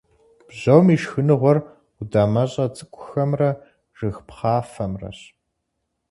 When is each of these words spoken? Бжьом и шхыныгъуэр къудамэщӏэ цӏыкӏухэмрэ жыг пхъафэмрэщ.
Бжьом 0.47 0.85
и 0.93 0.97
шхыныгъуэр 1.01 1.57
къудамэщӏэ 1.95 2.65
цӏыкӏухэмрэ 2.75 3.51
жыг 3.97 4.17
пхъафэмрэщ. 4.27 5.19